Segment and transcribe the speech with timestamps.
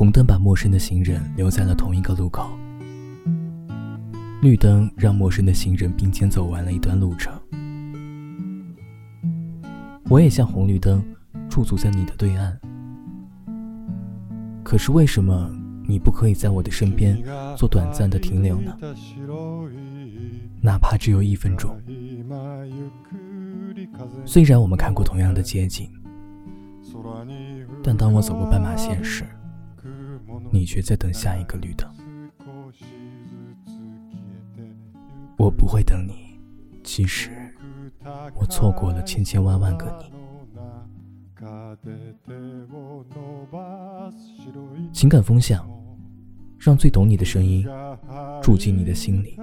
[0.00, 2.48] 红灯把陌生的行人留在了同一个路口，
[4.40, 7.30] 绿灯让陌生的行人并肩走完了一段路程。
[10.08, 11.04] 我也像红绿灯，
[11.50, 12.58] 驻足在你的对岸。
[14.64, 15.50] 可是为什么
[15.86, 17.22] 你不可以在我的身边
[17.54, 18.74] 做短暂的停留呢？
[20.62, 21.78] 哪怕只有一分钟。
[24.24, 25.90] 虽然我们看过同样的街景，
[27.84, 29.26] 但当我走过斑马线时，
[30.50, 31.88] 你却在等下一个绿灯。
[35.36, 36.38] 我不会等你
[36.84, 37.30] 其实
[38.34, 40.20] 我错过了千千万万个你。
[44.92, 45.66] 情感风向
[46.58, 47.66] 让最懂你的声音
[48.42, 49.38] 住进你的心里。